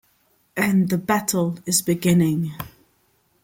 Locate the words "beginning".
1.83-2.55